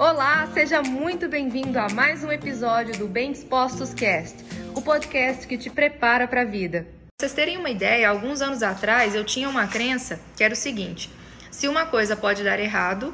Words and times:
Olá, 0.00 0.48
seja 0.54 0.80
muito 0.80 1.28
bem-vindo 1.28 1.78
a 1.78 1.86
mais 1.90 2.24
um 2.24 2.32
episódio 2.32 2.96
do 2.96 3.06
Bem 3.06 3.32
Dispostos 3.32 3.92
Cast, 3.92 4.34
o 4.74 4.80
podcast 4.80 5.46
que 5.46 5.58
te 5.58 5.68
prepara 5.68 6.26
para 6.26 6.40
a 6.40 6.44
vida. 6.46 6.86
Pra 7.18 7.28
vocês 7.28 7.34
terem 7.34 7.58
uma 7.58 7.68
ideia, 7.68 8.08
alguns 8.08 8.40
anos 8.40 8.62
atrás 8.62 9.14
eu 9.14 9.22
tinha 9.26 9.46
uma 9.46 9.66
crença 9.66 10.18
que 10.38 10.42
era 10.42 10.54
o 10.54 10.56
seguinte: 10.56 11.10
se 11.50 11.68
uma 11.68 11.84
coisa 11.84 12.16
pode 12.16 12.42
dar 12.42 12.58
errado, 12.58 13.12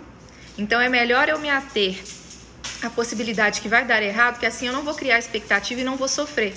então 0.56 0.80
é 0.80 0.88
melhor 0.88 1.28
eu 1.28 1.40
me 1.40 1.50
ater 1.50 2.00
à 2.80 2.88
possibilidade 2.88 3.60
que 3.60 3.68
vai 3.68 3.84
dar 3.84 4.00
errado, 4.00 4.38
que 4.38 4.46
assim 4.46 4.68
eu 4.68 4.72
não 4.72 4.84
vou 4.84 4.94
criar 4.94 5.18
expectativa 5.18 5.80
e 5.80 5.84
não 5.84 5.96
vou 5.96 6.06
sofrer. 6.06 6.54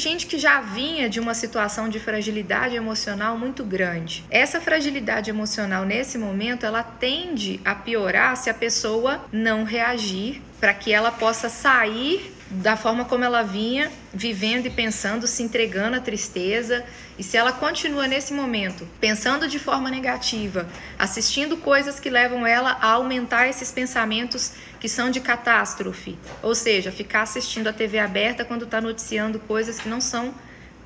Gente 0.00 0.26
que 0.26 0.38
já 0.38 0.60
vinha 0.60 1.08
de 1.08 1.20
uma 1.20 1.34
situação 1.34 1.88
de 1.88 2.00
fragilidade 2.00 2.74
emocional 2.74 3.38
muito 3.38 3.62
grande. 3.62 4.24
Essa 4.30 4.60
fragilidade 4.60 5.30
emocional 5.30 5.84
nesse 5.84 6.18
momento, 6.18 6.66
ela 6.66 6.82
tende 6.82 7.60
a 7.64 7.74
piorar 7.74 8.36
se 8.36 8.50
a 8.50 8.54
pessoa 8.54 9.24
não 9.30 9.62
reagir 9.62 10.42
para 10.58 10.74
que 10.74 10.92
ela 10.92 11.12
possa 11.12 11.48
sair 11.48 12.34
da 12.50 12.76
forma 12.76 13.04
como 13.04 13.24
ela 13.24 13.42
vinha 13.42 13.90
vivendo 14.12 14.66
e 14.66 14.70
pensando, 14.70 15.26
se 15.26 15.42
entregando 15.42 15.96
à 15.96 16.00
tristeza. 16.00 16.84
E 17.18 17.22
se 17.22 17.36
ela 17.36 17.52
continua 17.52 18.08
nesse 18.08 18.32
momento 18.32 18.88
pensando 19.00 19.46
de 19.46 19.58
forma 19.58 19.90
negativa, 19.90 20.68
assistindo 20.98 21.56
coisas 21.56 22.00
que 22.00 22.10
levam 22.10 22.46
ela 22.46 22.72
a 22.80 22.92
aumentar 22.92 23.46
esses 23.46 23.70
pensamentos 23.70 24.52
que 24.80 24.88
são 24.88 25.10
de 25.10 25.20
catástrofe, 25.20 26.18
ou 26.42 26.54
seja, 26.54 26.90
ficar 26.90 27.22
assistindo 27.22 27.68
a 27.68 27.72
TV 27.72 27.98
aberta 27.98 28.44
quando 28.44 28.64
está 28.64 28.80
noticiando 28.80 29.38
coisas 29.38 29.78
que 29.78 29.88
não 29.88 30.00
são 30.00 30.34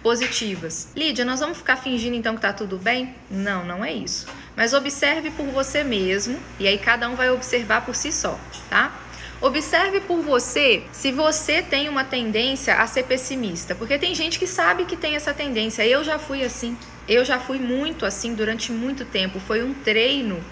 positivas. 0.02 0.88
Lídia, 0.94 1.24
nós 1.24 1.40
vamos 1.40 1.56
ficar 1.56 1.76
fingindo 1.76 2.14
então 2.14 2.34
que 2.34 2.42
tá 2.42 2.52
tudo 2.52 2.76
bem? 2.76 3.14
Não, 3.30 3.64
não 3.64 3.82
é 3.82 3.90
isso. 3.90 4.26
Mas 4.54 4.74
observe 4.74 5.30
por 5.30 5.46
você 5.46 5.82
mesmo 5.82 6.38
e 6.60 6.68
aí 6.68 6.76
cada 6.76 7.08
um 7.08 7.14
vai 7.14 7.30
observar 7.30 7.86
por 7.86 7.94
si 7.94 8.12
só, 8.12 8.38
tá? 8.68 8.92
Observe 9.40 10.00
por 10.00 10.22
você 10.22 10.84
se 10.92 11.12
você 11.12 11.60
tem 11.60 11.88
uma 11.88 12.04
tendência 12.04 12.76
a 12.76 12.86
ser 12.86 13.04
pessimista, 13.04 13.74
porque 13.74 13.98
tem 13.98 14.14
gente 14.14 14.38
que 14.38 14.46
sabe 14.46 14.84
que 14.84 14.96
tem 14.96 15.16
essa 15.16 15.34
tendência. 15.34 15.86
Eu 15.86 16.02
já 16.02 16.18
fui 16.18 16.42
assim. 16.42 16.76
Eu 17.06 17.24
já 17.24 17.38
fui 17.38 17.58
muito 17.58 18.06
assim 18.06 18.34
durante 18.34 18.72
muito 18.72 19.04
tempo. 19.04 19.38
Foi 19.38 19.62
um 19.62 19.74
treino 19.74 20.42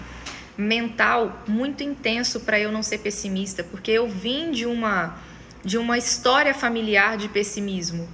mental 0.55 1.43
muito 1.47 1.81
intenso 1.83 2.41
para 2.41 2.59
eu 2.59 2.71
não 2.71 2.83
ser 2.83 2.99
pessimista, 2.99 3.63
porque 3.63 3.91
eu 3.91 4.07
vim 4.07 4.51
de 4.51 4.65
uma 4.65 5.17
de 5.63 5.77
uma 5.77 5.97
história 5.97 6.53
familiar 6.53 7.15
de 7.15 7.29
pessimismo. 7.29 8.07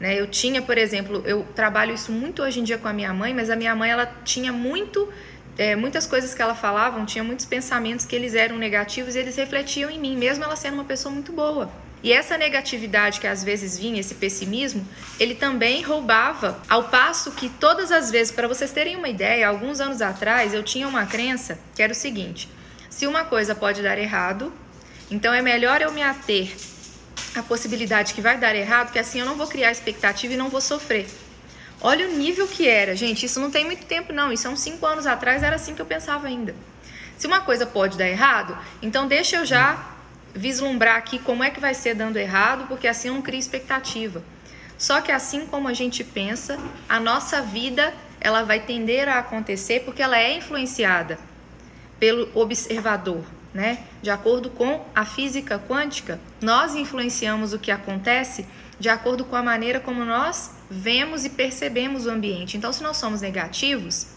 Né? 0.00 0.18
Eu 0.18 0.26
tinha, 0.26 0.62
por 0.62 0.78
exemplo, 0.78 1.22
eu 1.26 1.46
trabalho 1.54 1.94
isso 1.94 2.10
muito 2.10 2.42
hoje 2.42 2.60
em 2.60 2.64
dia 2.64 2.78
com 2.78 2.88
a 2.88 2.92
minha 2.92 3.12
mãe, 3.12 3.34
mas 3.34 3.50
a 3.50 3.56
minha 3.56 3.74
mãe 3.74 3.90
ela 3.90 4.06
tinha 4.24 4.52
muito 4.52 5.08
é, 5.56 5.76
muitas 5.76 6.06
coisas 6.06 6.34
que 6.34 6.42
ela 6.42 6.54
falava, 6.54 7.04
tinha 7.04 7.22
muitos 7.22 7.46
pensamentos 7.46 8.04
que 8.04 8.14
eles 8.14 8.34
eram 8.34 8.56
negativos 8.56 9.14
e 9.14 9.18
eles 9.18 9.36
refletiam 9.36 9.90
em 9.90 9.98
mim, 9.98 10.16
mesmo 10.16 10.44
ela 10.44 10.56
sendo 10.56 10.74
uma 10.74 10.84
pessoa 10.84 11.12
muito 11.12 11.32
boa. 11.32 11.70
E 12.02 12.12
essa 12.12 12.36
negatividade 12.36 13.18
que 13.18 13.26
às 13.26 13.42
vezes 13.42 13.78
vinha, 13.78 13.98
esse 13.98 14.16
pessimismo, 14.16 14.86
ele 15.18 15.34
também 15.34 15.82
roubava, 15.82 16.60
ao 16.68 16.84
passo 16.84 17.32
que 17.32 17.48
todas 17.48 17.90
as 17.90 18.10
vezes, 18.10 18.30
para 18.30 18.46
vocês 18.46 18.70
terem 18.70 18.96
uma 18.96 19.08
ideia, 19.08 19.48
alguns 19.48 19.80
anos 19.80 20.02
atrás 20.02 20.52
eu 20.52 20.62
tinha 20.62 20.86
uma 20.86 21.06
crença 21.06 21.58
que 21.74 21.82
era 21.82 21.92
o 21.92 21.96
seguinte: 21.96 22.46
se 22.90 23.06
uma 23.06 23.24
coisa 23.24 23.54
pode 23.54 23.80
dar 23.80 23.96
errado, 23.96 24.52
então 25.10 25.32
é 25.32 25.40
melhor 25.40 25.80
eu 25.80 25.92
me 25.92 26.02
ater 26.02 26.54
à 27.34 27.42
possibilidade 27.42 28.12
que 28.12 28.20
vai 28.20 28.36
dar 28.36 28.54
errado, 28.54 28.92
que 28.92 28.98
assim 28.98 29.20
eu 29.20 29.26
não 29.26 29.36
vou 29.36 29.46
criar 29.46 29.72
expectativa 29.72 30.34
e 30.34 30.36
não 30.36 30.50
vou 30.50 30.60
sofrer. 30.60 31.06
Olha 31.86 32.08
o 32.08 32.12
nível 32.12 32.48
que 32.48 32.66
era, 32.66 32.96
gente. 32.96 33.26
Isso 33.26 33.38
não 33.38 33.50
tem 33.50 33.66
muito 33.66 33.84
tempo, 33.84 34.10
não. 34.10 34.32
Isso 34.32 34.48
há 34.48 34.50
uns 34.50 34.60
5 34.60 34.86
anos 34.86 35.06
atrás 35.06 35.42
era 35.42 35.56
assim 35.56 35.74
que 35.74 35.82
eu 35.82 35.84
pensava 35.84 36.26
ainda. 36.26 36.56
Se 37.18 37.26
uma 37.26 37.42
coisa 37.42 37.66
pode 37.66 37.98
dar 37.98 38.08
errado, 38.08 38.56
então 38.80 39.06
deixa 39.06 39.36
eu 39.36 39.44
já 39.44 39.90
vislumbrar 40.34 40.96
aqui 40.96 41.18
como 41.18 41.44
é 41.44 41.50
que 41.50 41.60
vai 41.60 41.74
ser 41.74 41.94
dando 41.94 42.16
errado, 42.16 42.66
porque 42.68 42.88
assim 42.88 43.08
eu 43.08 43.14
não 43.14 43.20
crio 43.20 43.38
expectativa. 43.38 44.24
Só 44.78 45.02
que 45.02 45.12
assim 45.12 45.44
como 45.44 45.68
a 45.68 45.74
gente 45.74 46.02
pensa, 46.02 46.58
a 46.88 46.98
nossa 46.98 47.42
vida 47.42 47.92
ela 48.18 48.42
vai 48.44 48.60
tender 48.60 49.06
a 49.06 49.18
acontecer 49.18 49.80
porque 49.80 50.02
ela 50.02 50.18
é 50.18 50.38
influenciada 50.38 51.18
pelo 52.00 52.30
observador, 52.34 53.22
né? 53.52 53.84
De 54.00 54.08
acordo 54.08 54.48
com 54.48 54.82
a 54.94 55.04
física 55.04 55.58
quântica, 55.58 56.18
nós 56.40 56.74
influenciamos 56.74 57.52
o 57.52 57.58
que 57.58 57.70
acontece 57.70 58.46
de 58.80 58.88
acordo 58.88 59.24
com 59.24 59.36
a 59.36 59.42
maneira 59.42 59.78
como 59.78 60.02
nós 60.02 60.50
vemos 60.74 61.24
e 61.24 61.30
percebemos 61.30 62.06
o 62.06 62.10
ambiente. 62.10 62.56
Então, 62.56 62.72
se 62.72 62.82
nós 62.82 62.96
somos 62.96 63.20
negativos, 63.20 64.08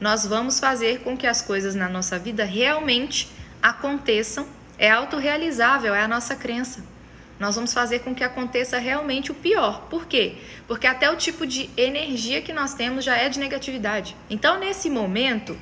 nós 0.00 0.26
vamos 0.26 0.60
fazer 0.60 1.00
com 1.00 1.16
que 1.16 1.26
as 1.26 1.40
coisas 1.40 1.74
na 1.74 1.88
nossa 1.88 2.18
vida 2.18 2.44
realmente 2.44 3.28
aconteçam. 3.62 4.46
É 4.78 4.90
autorrealizável, 4.90 5.94
é 5.94 6.02
a 6.02 6.08
nossa 6.08 6.36
crença. 6.36 6.84
Nós 7.38 7.54
vamos 7.54 7.72
fazer 7.72 8.00
com 8.00 8.14
que 8.14 8.24
aconteça 8.24 8.78
realmente 8.78 9.30
o 9.30 9.34
pior. 9.34 9.86
Por 9.90 10.06
quê? 10.06 10.36
Porque 10.66 10.86
até 10.86 11.10
o 11.10 11.16
tipo 11.16 11.46
de 11.46 11.70
energia 11.76 12.42
que 12.42 12.52
nós 12.52 12.74
temos 12.74 13.04
já 13.04 13.16
é 13.16 13.28
de 13.28 13.38
negatividade. 13.38 14.16
Então, 14.28 14.58
nesse 14.58 14.88
momento, 14.90 15.56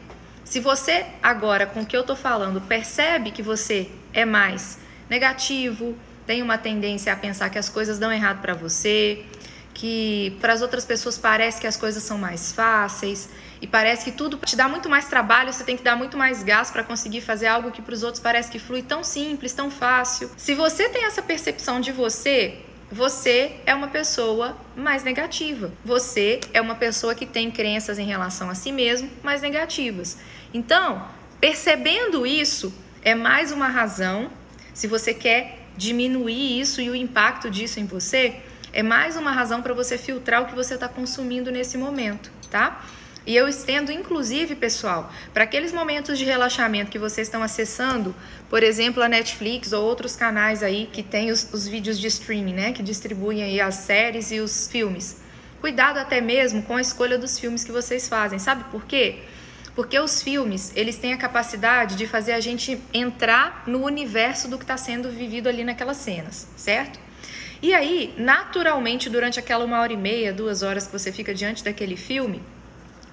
se 0.45 0.61
você 0.61 1.07
agora, 1.23 1.67
com 1.67 1.81
o 1.81 1.87
que 1.87 1.97
eu 1.97 2.05
tô 2.05 2.15
falando, 2.15 2.61
percebe 2.61 3.31
que 3.31 3.43
você 3.43 3.89
é 4.13 4.25
mais 4.25 4.79
negativo, 5.09 5.97
tem 6.27 6.43
uma 6.43 6.59
tendência 6.59 7.13
a 7.13 7.17
pensar 7.17 7.51
que 7.51 7.59
as 7.59 7.69
coisas 7.69 7.99
dão 7.99 8.13
errado 8.13 8.41
para 8.41 8.55
você, 8.55 9.25
que 9.75 10.37
para 10.41 10.53
as 10.53 10.63
outras 10.63 10.85
pessoas 10.85 11.19
parece 11.19 11.61
que 11.61 11.67
as 11.67 11.77
coisas 11.77 12.03
são 12.03 12.17
mais 12.17 12.53
fáceis 12.53 13.29
e 13.61 13.67
parece 13.67 14.05
que 14.05 14.13
tudo 14.13 14.39
te 14.39 14.57
dá 14.57 14.69
muito 14.69 14.89
mais 14.89 15.07
trabalho, 15.07 15.53
você 15.53 15.65
tem 15.65 15.77
que 15.77 15.83
dar 15.83 15.97
muito 15.97 16.17
mais 16.17 16.43
gás 16.43 16.71
para 16.71 16.85
conseguir 16.85 17.21
fazer 17.21 17.49
algo 17.49 17.71
que 17.71 17.83
para 17.83 17.95
os 17.95 18.03
outros 18.03 18.23
parece 18.23 18.51
que 18.51 18.59
flui 18.59 18.83
tão 18.83 19.03
simples, 19.03 19.53
tão 19.53 19.71
fácil. 19.71 20.31
Se 20.37 20.55
você 20.55 20.89
tem 20.89 21.05
essa 21.05 21.21
percepção 21.21 21.81
de 21.81 21.91
você, 21.91 22.59
você 22.91 23.57
é 23.67 23.75
uma 23.75 23.89
pessoa 23.89 24.57
mais 24.77 25.03
negativa. 25.03 25.73
Você 25.85 26.41
é 26.53 26.61
uma 26.61 26.77
pessoa 26.77 27.15
que 27.15 27.27
tem 27.27 27.51
crenças 27.51 27.99
em 27.99 28.07
relação 28.07 28.49
a 28.49 28.55
si 28.55 28.71
mesmo 28.71 29.11
mais 29.23 29.43
negativas. 29.43 30.19
Então, 30.53 31.03
percebendo 31.41 32.27
isso, 32.27 32.73
é 33.03 33.15
mais 33.15 33.51
uma 33.51 33.67
razão, 33.67 34.31
se 34.73 34.87
você 34.87 35.13
quer 35.13 35.67
diminuir 35.77 36.61
isso 36.61 36.81
e 36.81 36.89
o 36.89 36.95
impacto 36.95 37.51
disso 37.51 37.81
em 37.81 37.87
você, 37.87 38.37
é 38.75 38.83
mais 38.83 39.17
uma 39.17 39.31
razão 39.31 39.63
para 39.63 39.73
você 39.73 39.97
filtrar 39.97 40.43
o 40.43 40.47
que 40.47 40.55
você 40.55 40.75
está 40.75 40.89
consumindo 40.89 41.53
nesse 41.53 41.79
momento, 41.79 42.29
tá? 42.51 42.85
E 43.25 43.35
eu 43.35 43.47
estendo, 43.47 43.93
inclusive, 43.93 44.57
pessoal, 44.57 45.11
para 45.33 45.45
aqueles 45.45 45.73
momentos 45.73 46.19
de 46.19 46.25
relaxamento 46.25 46.91
que 46.91 46.99
vocês 46.99 47.29
estão 47.29 47.41
acessando, 47.41 48.13
por 48.51 48.65
exemplo, 48.65 49.01
a 49.01 49.09
Netflix 49.09 49.73
ou 49.73 49.85
outros 49.85 50.17
canais 50.17 50.61
aí 50.61 50.91
que 50.93 51.05
tem 51.05 51.31
os, 51.31 51.49
os 51.53 51.69
vídeos 51.69 52.01
de 52.01 52.09
streaming, 52.09 52.53
né? 52.53 52.73
Que 52.73 52.83
distribuem 52.83 53.45
aí 53.45 53.61
as 53.61 53.77
séries 53.77 54.33
e 54.33 54.41
os 54.41 54.67
filmes. 54.67 55.23
Cuidado 55.61 55.99
até 55.99 56.21
mesmo 56.21 56.63
com 56.65 56.77
a 56.77 56.81
escolha 56.81 57.17
dos 57.17 57.39
filmes 57.39 57.63
que 57.63 57.71
vocês 57.71 58.09
fazem. 58.09 58.41
Sabe 58.41 58.65
por 58.65 58.85
quê? 58.85 59.21
Porque 59.77 59.99
os 59.99 60.21
filmes, 60.21 60.73
eles 60.75 60.97
têm 60.97 61.13
a 61.13 61.17
capacidade 61.17 61.95
de 61.95 62.09
fazer 62.09 62.33
a 62.33 62.41
gente 62.41 62.79
entrar 62.93 63.63
no 63.69 63.85
universo 63.85 64.49
do 64.49 64.59
que 64.59 64.65
está 64.65 64.77
sendo 64.77 65.09
vivido 65.11 65.49
ali 65.49 65.63
naquelas 65.63 65.97
cenas, 65.97 66.49
certo? 66.57 66.99
E 67.63 67.75
aí, 67.75 68.15
naturalmente, 68.17 69.09
durante 69.09 69.39
aquela 69.39 69.65
uma 69.65 69.81
hora 69.81 69.93
e 69.93 69.97
meia, 69.97 70.33
duas 70.33 70.63
horas 70.63 70.87
que 70.87 70.93
você 70.93 71.11
fica 71.13 71.35
diante 71.35 71.65
daquele 71.65 71.97
filme, 71.97 72.43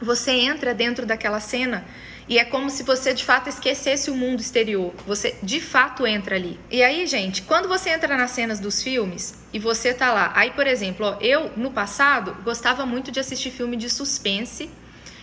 você 0.01 0.31
entra 0.31 0.73
dentro 0.73 1.05
daquela 1.05 1.39
cena 1.39 1.85
e 2.27 2.37
é 2.39 2.45
como 2.45 2.69
se 2.69 2.83
você 2.83 3.13
de 3.13 3.23
fato 3.23 3.49
esquecesse 3.49 4.09
o 4.09 4.15
mundo 4.15 4.39
exterior. 4.39 4.93
Você 5.05 5.35
de 5.43 5.59
fato 5.59 6.07
entra 6.07 6.35
ali. 6.35 6.59
E 6.69 6.81
aí, 6.81 7.05
gente, 7.05 7.41
quando 7.43 7.67
você 7.67 7.89
entra 7.89 8.17
nas 8.17 8.31
cenas 8.31 8.59
dos 8.59 8.81
filmes 8.81 9.35
e 9.53 9.59
você 9.59 9.93
tá 9.93 10.11
lá, 10.13 10.31
aí, 10.35 10.51
por 10.51 10.67
exemplo, 10.67 11.05
ó, 11.05 11.17
eu 11.21 11.51
no 11.55 11.71
passado 11.71 12.35
gostava 12.43 12.85
muito 12.85 13.11
de 13.11 13.19
assistir 13.19 13.51
filme 13.51 13.77
de 13.77 13.89
suspense 13.89 14.69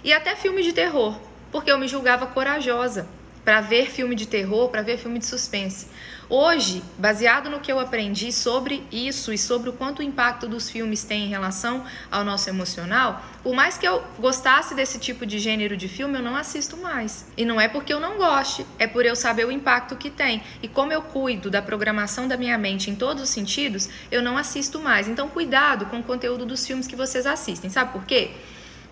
e 0.05 0.13
até 0.13 0.37
filme 0.37 0.63
de 0.63 0.73
terror 0.73 1.19
porque 1.51 1.71
eu 1.71 1.79
me 1.79 1.89
julgava 1.89 2.27
corajosa 2.27 3.09
para 3.45 3.61
ver 3.61 3.91
filme 3.91 4.15
de 4.15 4.27
terror, 4.27 4.69
para 4.69 4.83
ver 4.83 4.99
filme 4.99 5.19
de 5.19 5.27
suspense. 5.27 5.87
Hoje, 6.31 6.83
baseado 6.99 7.49
no 7.49 7.59
que 7.59 7.73
eu 7.73 7.81
aprendi 7.81 8.31
sobre 8.33 8.87
isso 8.93 9.33
e 9.33 9.39
sobre 9.39 9.71
o 9.71 9.73
quanto 9.73 10.01
o 10.01 10.03
impacto 10.03 10.47
dos 10.47 10.69
filmes 10.69 11.03
tem 11.03 11.25
em 11.25 11.29
relação 11.29 11.87
ao 12.11 12.23
nosso 12.23 12.51
emocional, 12.51 13.25
por 13.43 13.55
mais 13.55 13.79
que 13.79 13.89
eu 13.89 14.05
gostasse 14.19 14.75
desse 14.75 14.99
tipo 14.99 15.25
de 15.25 15.39
gênero 15.39 15.75
de 15.75 15.89
filme, 15.89 16.19
eu 16.19 16.23
não 16.23 16.37
assisto 16.37 16.77
mais. 16.77 17.27
E 17.35 17.47
não 17.47 17.59
é 17.59 17.67
porque 17.67 17.95
eu 17.95 17.99
não 17.99 18.19
goste, 18.19 18.67
é 18.79 18.87
por 18.87 19.07
eu 19.07 19.17
saber 19.17 19.47
o 19.47 19.51
impacto 19.51 19.97
que 19.97 20.11
tem. 20.11 20.43
E 20.63 20.69
como 20.69 20.93
eu 20.93 21.01
cuido 21.01 21.51
da 21.51 21.63
programação 21.63 22.29
da 22.29 22.37
minha 22.37 22.59
mente 22.59 22.91
em 22.91 22.95
todos 22.95 23.23
os 23.23 23.31
sentidos, 23.31 23.89
eu 24.11 24.21
não 24.21 24.37
assisto 24.37 24.79
mais. 24.79 25.09
Então, 25.09 25.31
cuidado 25.31 25.87
com 25.87 26.01
o 26.01 26.03
conteúdo 26.03 26.45
dos 26.45 26.67
filmes 26.67 26.87
que 26.87 26.95
vocês 26.95 27.25
assistem. 27.25 27.71
Sabe 27.71 27.91
por 27.91 28.05
quê? 28.05 28.33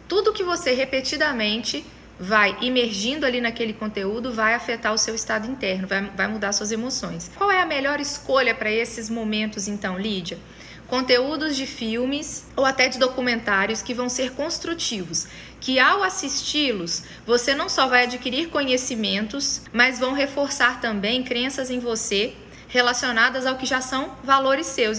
Tudo 0.09 0.33
que 0.33 0.43
você 0.43 0.73
repetidamente 0.73 1.85
vai 2.19 2.57
imergindo 2.61 3.25
ali 3.25 3.41
naquele 3.41 3.73
conteúdo, 3.73 4.33
vai 4.33 4.55
afetar 4.55 4.93
o 4.93 4.99
seu 4.99 5.15
estado 5.15 5.51
interno, 5.51 5.87
vai, 5.87 6.03
vai 6.17 6.29
mudar 6.29 6.53
suas 6.53 6.73
emoções. 6.73 7.31
Qual 7.37 7.51
é 7.51 7.61
a 7.61 7.67
melhor 7.67 8.01
escolha 8.01 8.55
para 8.55 8.71
esses 8.71 9.11
momentos, 9.11 9.69
então, 9.69 9.99
Lídia? 9.99 10.39
conteúdos 10.87 11.57
de 11.57 11.67
filmes 11.67 12.47
ou 12.55 12.65
até 12.65 12.89
de 12.89 12.99
documentários 12.99 13.83
que 13.83 13.95
vão 13.95 14.09
ser 14.09 14.33
construtivos, 14.33 15.27
que 15.61 15.79
ao 15.79 16.03
assisti-los, 16.03 17.03
você 17.27 17.55
não 17.55 17.69
só 17.69 17.89
vai 17.89 18.05
adquirir 18.05 18.49
conhecimentos, 18.49 19.63
mas 19.73 19.99
vão 19.99 20.13
reforçar 20.13 20.81
também 20.81 21.23
crenças 21.23 21.71
em 21.71 21.81
você 21.81 22.35
relacionadas 22.69 23.47
ao 23.47 23.57
que 23.57 23.67
já 23.67 23.81
são 23.81 24.13
valores 24.23 24.67
seus. 24.67 24.99